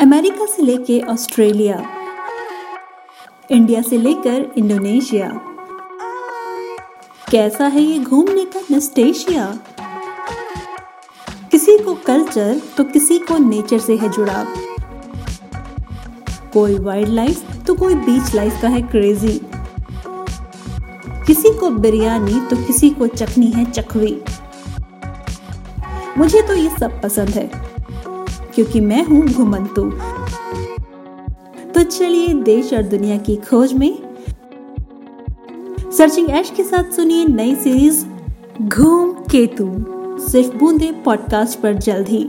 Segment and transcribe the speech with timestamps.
[0.00, 1.76] America से लेकर Australia,
[3.50, 5.28] India से लेकर इंडोनेशिया।
[7.30, 9.46] कैसा है ये घूमने का नस्टेशिया?
[11.50, 14.46] किसी को कल्चर तो किसी को नेचर से है जुड़ाव।
[16.52, 19.40] कोई वाइल्ड लाइफ तो कोई बीच लाइफ का है क्रेजी।
[21.26, 24.20] किसी को बिरयानी तो किसी को चखनी है चखवी
[26.18, 27.50] मुझे तो ये सब पसंद है।
[28.58, 29.82] क्योंकि मैं हूँ घुमंतु।
[31.74, 33.98] तो चलिए देश और दुनिया की खोज में
[35.92, 38.04] सर्चिंग एश के साथ सुनिए नई सीरीज़
[38.62, 39.66] घूम केतु।
[40.28, 42.28] सिर्फ़ बूंदे पॉडकास्ट पर जल्द ही।